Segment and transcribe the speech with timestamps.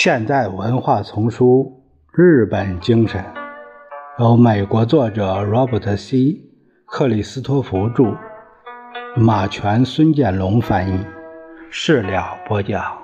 [0.00, 1.82] 现代文化丛书
[2.16, 3.20] 《日本精神》，
[4.20, 6.40] 由美国作者 Robert C.
[6.86, 8.16] 克里斯托弗著，
[9.16, 11.04] 马全、孙建龙翻译，
[11.68, 12.96] 事了播讲。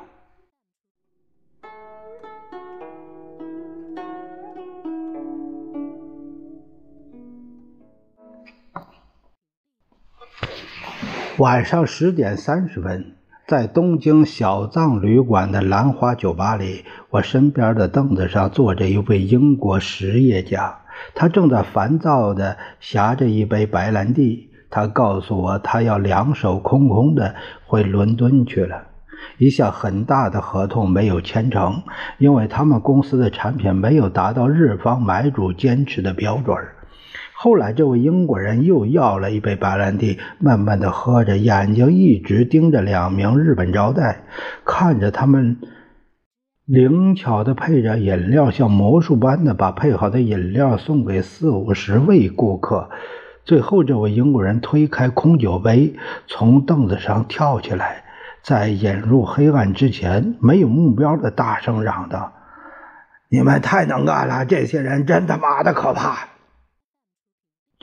[11.39, 13.17] 晚上十点三十分，
[13.55, 20.79] 在东京小藏旅馆的兰花酒吧里，我身边的凳子上坐着一位英国实业家，
[21.15, 24.51] 他正在烦躁地呷着一杯白兰地。
[24.71, 28.89] 他告诉我，他要两手空空的回伦敦去了，
[29.39, 31.81] 一项很大的合同没有签成，
[32.19, 36.57] 因为他们公司的产品没有达到日方买主坚持的标准。
[37.45, 44.23] 后来，这位英国人又要了一杯白兰地，慢慢的喝着，眼睛一直盯着两名日本招待，
[44.65, 45.59] 看着他们
[46.65, 52.89] 灵巧的配着饮料，像魔术般的把配好的饮料送给四五十位顾客。
[53.45, 58.05] 最后，这位英国人推开空酒杯，从凳子上跳起来，
[58.43, 62.33] 在引入黑暗之前，没有目标的大声嚷道
[63.29, 64.47] ：“你们太能干了！
[64.47, 66.29] 这些人真他妈的可怕！”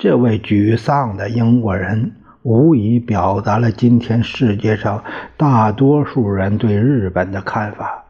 [0.01, 5.03] 这位沮丧的英国人无疑表达了今天世界上
[5.37, 8.05] 大多数人对日本的看法。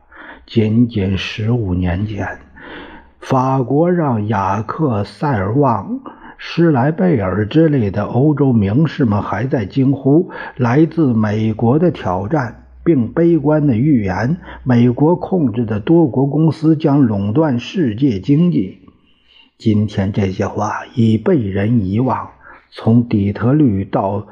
[0.45, 2.25] 仅仅十五年前，
[3.19, 5.99] 法国让雅克·塞尔旺、
[6.37, 18.80] 施莱贝尔之类的欧洲名士们还在惊呼来自美国的挑战，并悲观地预言美国控制的多国公司将垄断世界经济。
[19.61, 22.31] 今天这些话已被人遗忘。
[22.71, 24.25] 从底特律到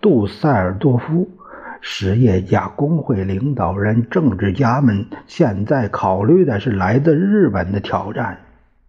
[0.00, 1.28] 杜塞尔多夫，
[1.82, 8.38] 实业家、工会领导人、政治家们现在考虑的是来自日本的挑战。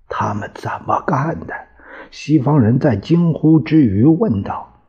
[0.07, 1.53] 他们怎么干的？
[2.09, 4.79] 西方人在惊呼之余问道：“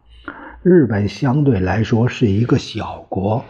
[0.62, 3.44] 日本相对来说是一个小国，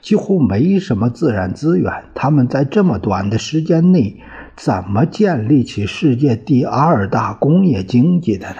[0.00, 2.04] 几乎没什么自然资源。
[2.14, 4.22] 他们在这么短的时间内。”
[4.56, 8.56] 怎么建立起世界第二大工业经济的呢？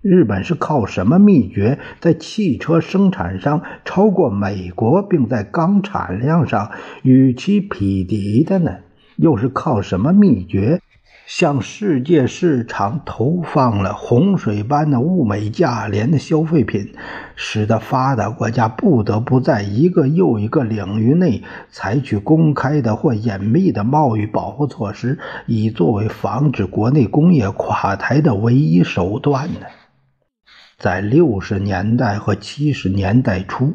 [0.00, 6.70] 日本是靠什么秘诀在汽车生产上超过美国，并在钢产量上
[7.02, 8.78] 与其匹敌的呢？
[9.16, 10.80] 又是靠什么秘诀？
[11.24, 16.92] 向世界市场投放了洪水般的物美价廉的消费品，
[17.36, 29.66] 使得发达国家不得不在一个又一个领域内采取公开的或隐秘的贸易保护措施，以作为防止国内工业垮台的唯一手段呢？
[30.76, 33.74] 在六十年代和七十年代初，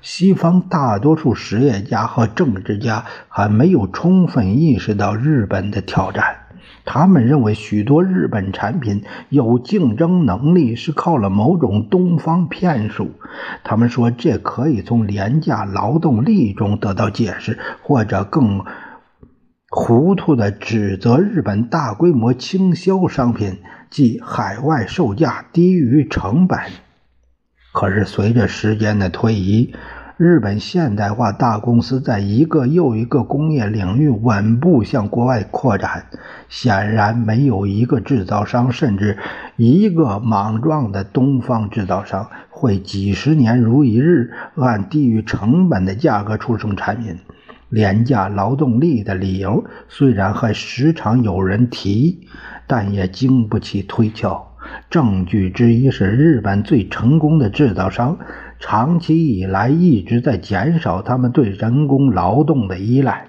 [0.00, 6.41] 西方大多数实业家和政治家还没有充分意识到日本的挑战。
[6.84, 13.12] 他们认为许多日本产品有竞争能力是靠了某种东方骗术。
[13.64, 18.64] 他们说这可以从廉价劳动力中得到解释，或者更
[19.70, 26.58] 糊涂的指责日本大规模倾销商品，即海外售价低于成本。
[27.72, 29.74] 可是随着时间的推移，
[30.24, 36.06] 日本现代化大公司在一个又一个工业领域稳步向国外扩展，
[36.48, 39.18] 显然没有一个制造商，甚至
[39.56, 47.18] 一个莽撞的东方制造商，会几十年如一日按低于成本的价格出售产品。
[47.68, 52.28] 廉价劳动力的理由虽然还时常有人提，
[52.68, 54.50] 但也经不起推敲。
[54.88, 58.16] 证据之一是日本最成功的制造商。
[58.64, 63.26] 长期以来一直在减少他们对人工劳动的依赖。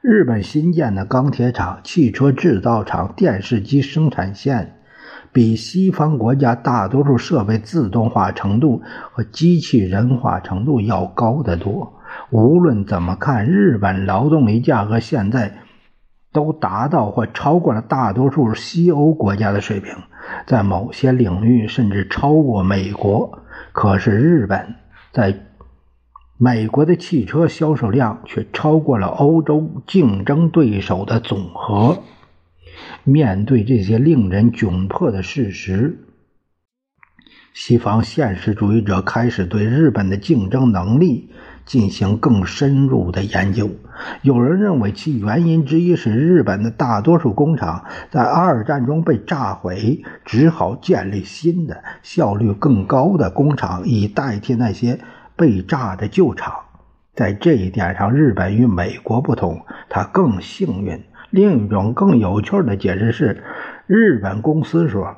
[0.00, 4.76] 日本新建的钢铁厂、汽车制造厂、电视机生产线，
[5.32, 8.80] 比西方国家大多数设备自动化程度
[9.10, 11.92] 和机器人化程度要高得多。
[12.30, 15.52] 无论怎么看，日本劳动力价格现在
[16.32, 19.92] 都达到或超过了大多数西欧国家的水平，
[20.46, 23.40] 在某些领域甚至超过美国。
[23.72, 24.74] 可是，日本
[25.12, 25.46] 在
[26.36, 32.02] 美国的汽车销售量却超过了欧洲竞争对手的总和。
[33.04, 35.98] 面对这些令人窘迫的事实，
[37.52, 41.30] 西方现实主义者开始对日本的竞争能力。
[41.64, 43.70] 进行更深入的研究。
[44.22, 54.98] 有人认为，其原因之一是日本的大多数工厂在二战中被炸毁，只好建立新的、效率更高的工厂，以代替那些
[55.36, 56.54] 被炸的旧厂。
[57.14, 61.00] 在这一点上，日本与美国不同，它更幸运。
[61.30, 63.44] 另一种更有趣的解释是，
[63.86, 65.16] 日本公司说，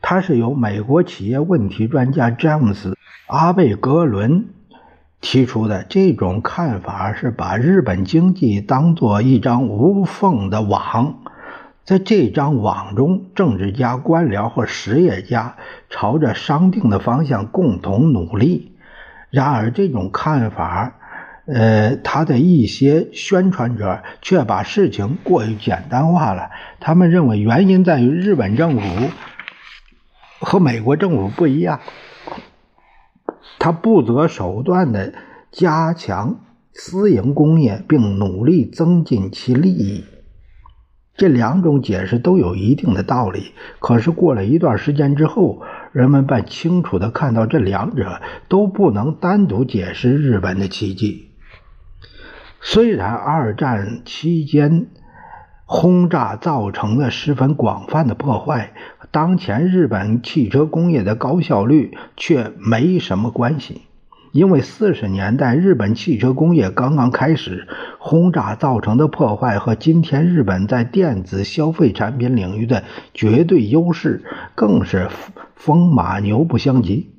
[0.00, 2.90] 它是由美国企业问题专家詹姆斯·
[3.26, 4.46] 阿贝格伦
[5.20, 5.84] 提出的。
[5.84, 11.18] 这种看法是把日本经济当作一张无缝的网，
[11.84, 15.56] 在这张网中，政治家、官僚或实业家
[15.88, 18.76] 朝着商定的方向共同努力。
[19.30, 20.94] 然而，这种看法，
[21.46, 26.50] 呃，他的一些宣传者却把事情过于简单化了。
[26.80, 29.10] 他们认为原因在于日本政府
[30.40, 31.80] 和美国政府不一样，
[33.60, 35.14] 他不择手段的
[35.52, 36.40] 加强
[36.72, 40.04] 私营工业，并努力增进其利益。
[41.14, 43.52] 这两种解释都有一定的道理。
[43.78, 45.60] 可是过了一段时间之后，
[45.92, 51.32] 人们便清楚地看到，这两者都不能单独解释日本的奇迹。
[52.62, 54.86] 虽然二战期间
[55.66, 58.72] 轰炸造成了十分广泛的破坏，
[59.10, 63.82] 当前日本汽车工业的高效率却没什么关系。
[64.32, 67.66] 因为四十年代日本汽车工业刚刚开始，
[67.98, 74.22] 轰炸造成的破坏和今天日本在电子消费产品领域的绝对优势
[74.54, 75.08] 更是
[75.56, 77.10] 风马牛不相及。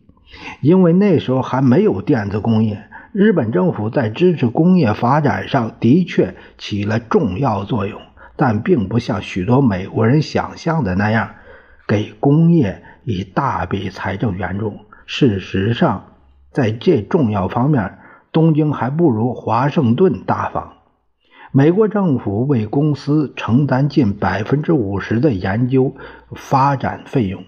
[0.62, 8.00] 因为那时候还没有电子工业，日本政府在支持工业发展上的确起了重要作用，
[8.38, 11.32] 但并不像许多美国人想象的那样，
[11.92, 14.78] 给工业以大笔财政援助。
[15.06, 16.06] 事实上，
[16.50, 17.98] 在这重要方面，
[18.32, 20.72] 东京还不如华盛顿大方。
[21.52, 25.94] 美国政府为公司承担近百分之五十的研究
[26.34, 27.44] 发展费用，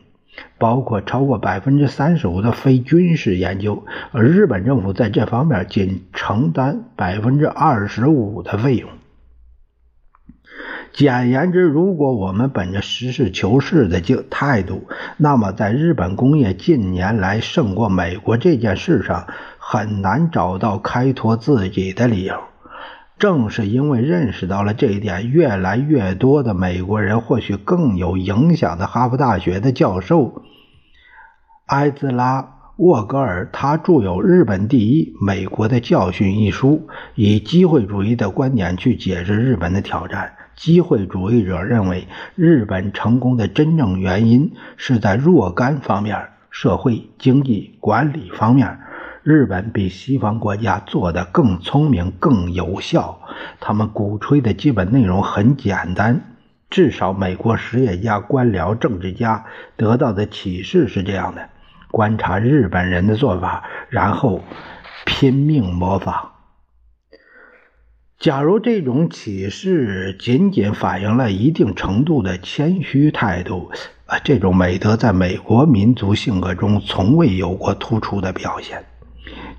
[0.57, 8.89] 包括超过百分之三十五的非军事研究，而日本政府在这方面仅承担百分之二十五的费用。
[10.93, 14.87] 简言之，如果我们本着实事求是的就态度，
[15.17, 19.25] 那么在日本工业近年来胜过美国这件事上，
[19.57, 22.35] 很难找到开脱自己的理由。
[23.17, 30.43] 正是因为认识到了这一点，越来越多的美国人，或许更有影响的哈佛大学的教授
[31.65, 32.41] 埃兹拉·
[32.77, 40.33] 沃格尔，他著有《日本第一：美国的教训》一书，以机会主义的观点去解释日本的挑战。
[40.55, 48.79] 机会主义者认为，日本成功的真正原因是在若干方面：社会、经济、管理方面，
[49.23, 53.19] 日本比西方国家做得更聪明、更有效。
[53.59, 56.21] 他们鼓吹的基本内容很简单，
[56.69, 59.45] 至少美国实业家、官僚、政治家
[59.75, 61.49] 得到的启示是这样的：
[61.89, 64.41] 观察日本人的做法，然后
[65.05, 66.32] 拼命模仿。
[68.23, 73.69] 假如这种启示仅仅反映了一定程度的谦虚态度，
[74.05, 78.81] 啊，这种美德在美国民族性格中从未有过突出的表现。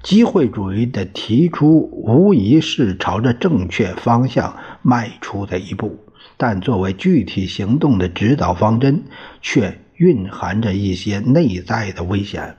[0.02, 5.99] 机会主义的提出无疑是朝着正确方向迈出的一步，
[6.38, 9.03] 但作为具体行动的指导方针，
[9.43, 12.55] 却蕴含着一些内在的危险。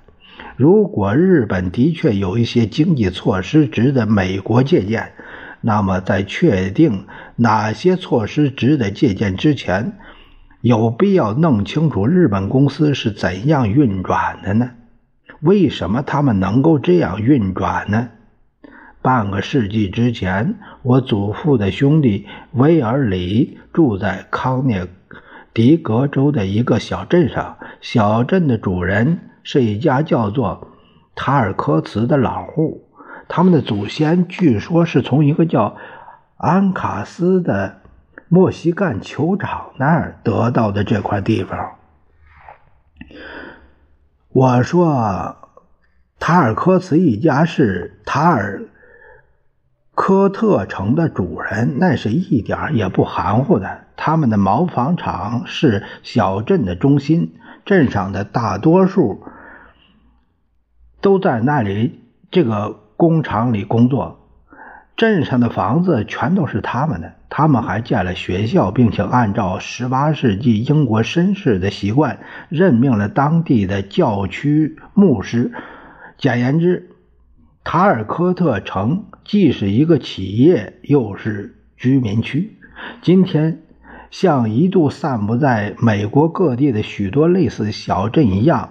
[0.56, 5.14] 如果日本的确有一些经济措施值得美国借鉴，
[5.68, 7.08] 那么，在确定
[7.38, 9.98] 哪些措施值得借鉴之前，
[10.62, 14.70] 有必要弄清楚日本公司是怎样运转的呢？
[15.42, 18.10] 为什么他们能够这样运转呢？
[19.02, 20.54] 半个世纪之前，
[20.84, 24.88] 我祖父的兄弟威尔里住在康涅
[25.52, 30.68] 狄格州的一个小镇上，小镇的主人是一家叫做
[31.16, 32.85] 塔尔科茨的老户。
[33.28, 35.78] 他们的祖先据说是从一个叫
[36.38, 37.82] 安卡斯的
[38.30, 41.76] 墨西干酋长那儿得到的这块地方。
[44.30, 45.38] 我说，
[46.20, 48.64] 塔尔科茨一家是塔尔
[49.94, 53.86] 科特城的主人，那是一点也不含糊的。
[53.96, 59.24] 他们的毛纺厂是小镇的中心，镇上的大多数
[61.02, 62.02] 都在那里。
[62.30, 62.85] 这个。
[62.98, 64.20] 工厂里工作，
[64.96, 67.14] 镇上的房子全都是他们的。
[67.30, 75.52] 他们还建了学校，并且按照十八世纪英国绅士的习惯，任命了当地的教区牧师。
[76.18, 76.92] 简言之，
[77.66, 82.58] 塔尔科特城既是一个企业，又是居民区。
[83.02, 83.64] 今天，
[84.12, 88.70] 像一度散布在美国各地的许多类似小镇一样，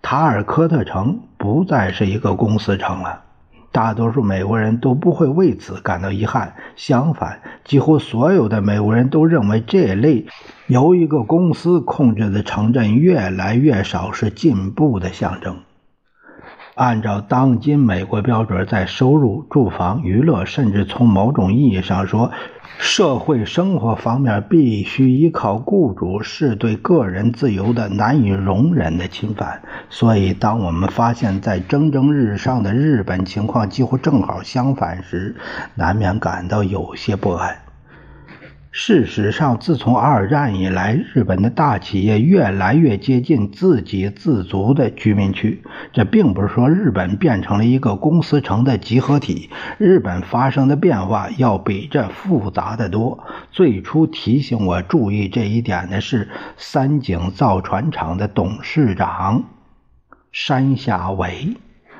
[0.00, 3.24] 塔尔科特城不再是一个公司城了。
[3.72, 6.54] 大多数美国人都不会为此感到遗憾。
[6.76, 10.26] 相反，几乎所有的美国人都认为这类
[10.66, 15.58] 由一个公司控制的城镇越来越少是进步的象征。
[16.80, 22.32] 按照当今美国标准，在收入、住房、娱乐，甚至从某种意义上说，
[22.78, 29.60] 社会生活方面，必须依靠雇主，是对个人自由的难以容忍的侵犯。
[29.90, 35.36] 所以，当我们发现，在蒸蒸日上的日本情况几乎正好相反时，
[35.74, 37.69] 难免感到有些不安。
[38.72, 45.60] 事实上，自从二战以来，日本的大企业越来越接近自给自足的居民区。
[45.92, 49.50] 这并不是说日本变成了一个公司城的集合体。
[49.76, 53.24] 日本发生的变化要比这复杂的多。
[53.50, 59.46] 最初提醒我注意这一点的是三井造船厂的董事长
[60.30, 61.56] 山下伟。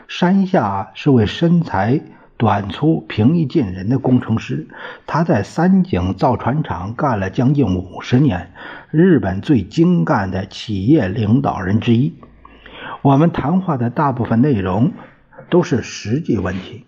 [0.07, 2.01] 山下是位身材。
[2.41, 4.67] 短粗、平易近人的工程师，
[5.07, 8.55] 他在三井造船厂干了将近五十年，
[8.91, 12.15] 日本最精干的企业领导人之一。
[13.03, 14.93] 我们谈话的大部分内容
[15.51, 16.87] 都是实际问题，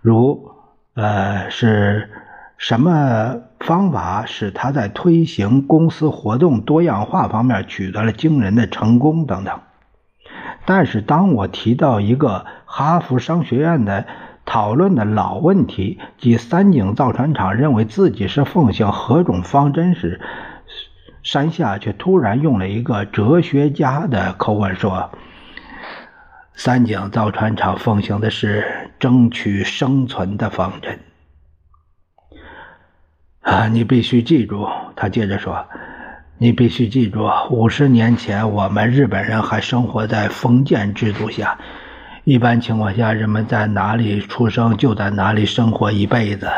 [0.00, 0.50] 如
[0.94, 2.08] 呃是
[2.56, 9.60] 什么方法使他在推行公司活动多样化方面取得了惊人的成功等等。
[10.64, 14.06] 但是，当我提到一个哈佛商学院的
[14.44, 20.20] 讨论的老问题，即三井造船厂认为自己是奉行何种方针时，
[21.22, 25.10] 山下却突然用了一个哲学家的口吻说
[26.54, 31.00] ：“三井造船厂奉行的是争取生存的方针。”
[33.42, 35.66] 啊，你必须记住，他接着说。
[36.42, 41.56] 你必须记住，五十年前我们日本人还生活在封建制度下。
[42.24, 46.50] 一般情况下，人们在哪里出生就在哪里生活一辈子。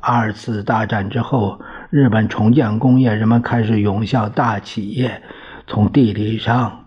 [0.00, 5.22] 二次大战之后，日本重建工业，人们开始涌向大企业，
[5.68, 6.86] 从地理上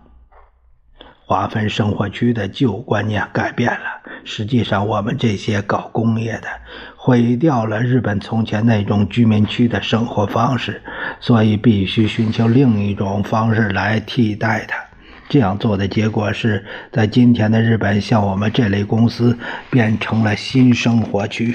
[1.24, 3.86] 划分生活区的旧观念改变了。
[4.26, 6.48] 实际上，我们这些搞工业的
[6.96, 10.82] 毁掉了日本从前那种居民区的生活方式，
[11.20, 14.76] 所以必须寻求另一种方式来替代它。
[15.28, 19.38] 这样做的结果是在今天的日本，像我们这类公司
[19.70, 21.54] 变成了新生活区。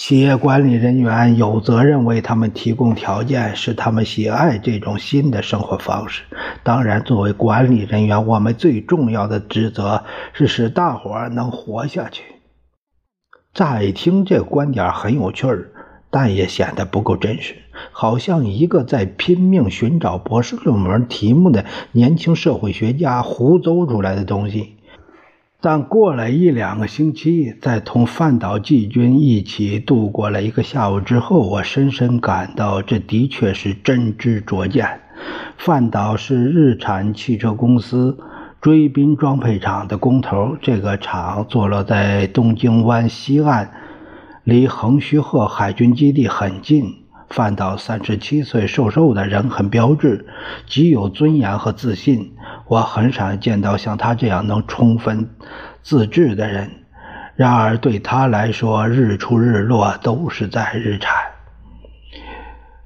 [0.00, 6.22] 企业管理人员有责任为他们提供条件，使他们喜爱这种新的生活方式。
[6.62, 10.02] 当然，作为管理人员，我们最重要的职责
[10.32, 12.22] 是使大伙儿能活下去。
[13.52, 15.70] 乍一听，这观点很有趣儿，
[16.08, 17.56] 但也显得不够真实，
[17.92, 24.78] 好像一个在拼命寻找博士论文题目的年轻社会学家胡诌出来的东西。
[25.62, 35.00] 但过了一两个星期，在同范岛季军一起度过了一个下午之后，我深深感到这的确是真知灼见。
[35.58, 38.16] 范岛是日产汽车公司
[38.62, 43.70] 追滨装配厂的工头，这个厂坐落在东京湾西岸，
[44.44, 46.94] 离横须贺海军基地很近。
[47.30, 50.26] 范岛三十七岁，瘦瘦的人，很标致，
[50.66, 52.32] 极有尊严和自信。
[52.66, 55.28] 我很少见到像他这样能充分
[55.82, 56.70] 自制的人。
[57.36, 61.14] 然而，对他来说，日出日落都是在日产。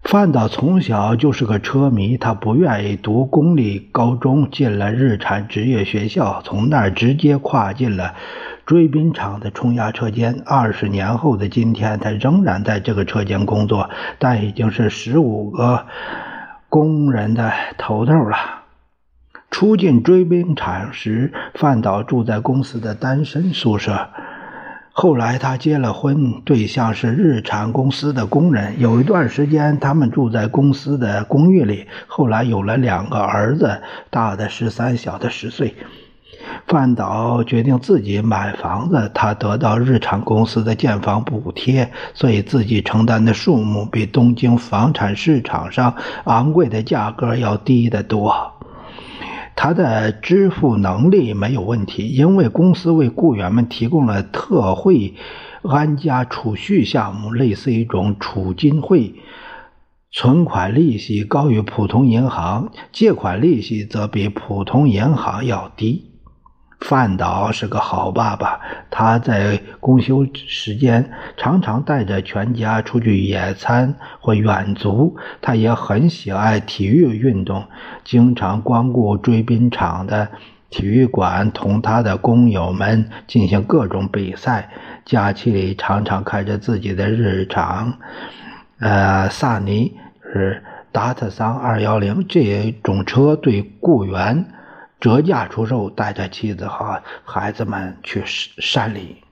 [0.04, 8.14] 范岛从小就是个车迷，他不愿意读公立高中，进了日产职业学校，从那儿直接跨进了。
[8.66, 15.86] 追兵厂的冲压车间，二十年后的今天，他仍然在这个车间工作，但已经是十五个
[16.68, 18.36] 工人的头头了。
[19.50, 24.10] 初进追兵厂时，范岛住在公司的单身宿舍。
[24.96, 28.78] 后来他结了婚，对象是日产公司的工人。
[28.78, 31.88] 有一段时间，他们住在公司的公寓里。
[32.06, 35.74] 后来有了两个儿子，大的十三，小的十岁。
[36.68, 45.92] 范岛决定自己买房子，他得到日产公司的建房补贴，所以自己承担的数目比东京房产市场上
[46.26, 48.53] 昂贵的价格要低得多。
[49.56, 55.14] 他的支付能力没有问题，因为公司为雇员们提供了特惠
[55.62, 59.14] 安家储蓄项目，类似一种储金会，
[60.10, 66.13] 存款利息高于普通银行，借款利息则比普通银行要低。
[66.80, 75.16] 范岛是个好爸爸，他在公休时间常常带着全家出去野餐或远足。
[75.40, 77.64] 他也很喜爱体育运动，
[78.04, 80.28] 经常光顾追兵场的
[80.68, 84.68] 体育馆同他的工友们进行各种比赛。
[85.04, 87.94] 假期里常常开着自己的日常，
[88.78, 89.96] 呃，萨尼
[90.32, 90.62] 是
[90.92, 94.46] 达特桑二幺零这种车对雇员
[95.04, 99.22] 折价出售，带着妻子和孩子们去山里。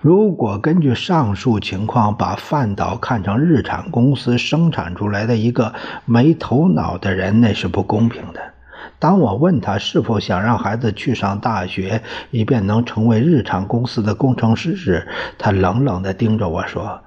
[0.00, 5.74] 如果根据上述情况把范岛看成日产公司生产出来的一个
[6.06, 8.40] 没头脑的人，那是不公平的。
[8.98, 17.02] 当我问他是否想让孩子去上大学，以便能成为日产公司的工程师时，他冷冷地盯着我说：“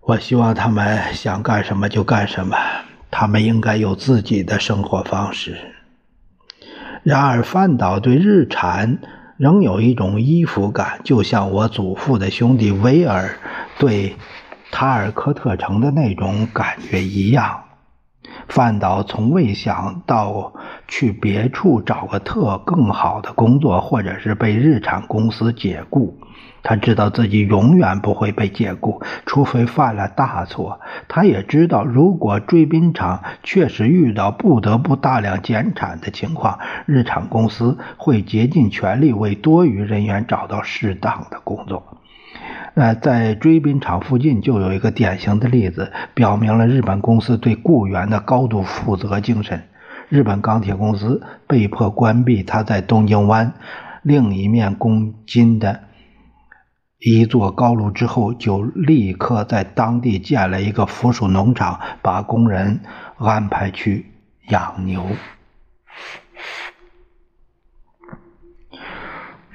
[0.00, 2.56] 我希望他们想干什么就干什么，
[3.10, 5.56] 他们应该有自己的生活方式。”
[7.04, 8.98] 然而，范岛对日产。
[9.38, 13.38] 仍有一种依附感，就像我祖父的兄弟威尔
[13.78, 14.16] 对
[14.72, 17.62] 塔尔科特城的那种感觉一样。
[18.48, 20.52] 范岛从未想到
[20.86, 26.18] 去别处找个特更好的工作，或者是被日产公司解雇。
[26.62, 30.80] 他知道自己永远不会被解雇，除非犯了大错。
[31.06, 41.82] 他也知道，如果追兵厂确实遇到不得不大量减产的情况，日产公司会竭尽全力为多余人员找到适当的工作。
[42.74, 49.64] 那，在追兵厂附近就有一个典型的例子，表明了日本公司对雇员的高度负责精神。
[50.08, 53.52] 日本钢铁公司被迫关闭它在东京湾
[54.02, 55.80] 另一面公金的。
[56.98, 62.80] 一座高炉之后，就立刻在当地建了一个附属农场，把工人
[63.18, 64.06] 安排去
[64.48, 65.06] 养牛。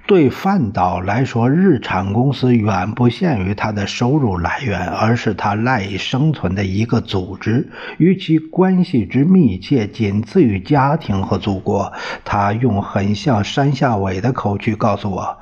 [0.06, 11.94] 对范岛来说，日产公司远不限于他的收入来源，而是他赖以生存的一个组织，与其关系之密切，仅次于家庭和祖国。
[12.26, 15.38] 他用很像山下伟的口气告诉我。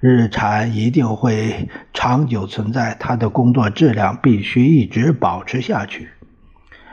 [0.00, 6.10] 日产一定会长久存在，他的工作质量必须一直保持下去。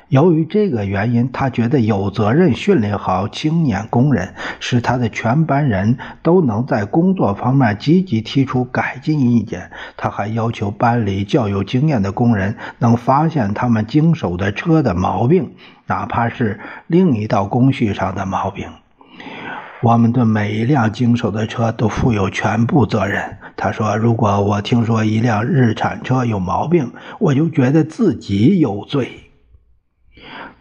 [0.09, 9.71] 由于这个原因，他觉得有责任训练好青年工人，使他的全班人都能在工作方面积极提出改进意见。
[9.97, 15.53] 他还要求班里较有经验的工人能发现他们经手的车的毛病，
[15.87, 18.67] 哪怕是另一道工序上的毛病。
[19.81, 23.37] 我们对每一辆经手的车都负有全部责任。
[23.57, 29.09] 他说：“如果我听说一辆日产车有毛病，我就觉得自己有罪。”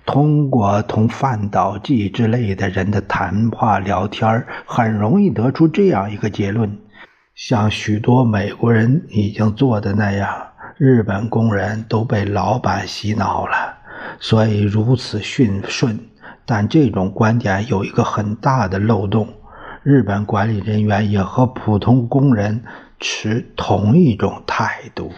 [0.04, 6.76] 通过同范岛记之类的人的谈话聊天，很容易得出这样一个结论：
[7.34, 10.28] 像许多美国人已经做的那样，
[10.76, 13.76] 日本工人都被老板洗脑了，
[14.18, 15.98] 所以如此驯顺。
[16.44, 19.28] 但这种观点有一个很大的漏洞：
[19.84, 22.64] 日本管理人员也和普通工人
[22.98, 25.12] 持同一种态度。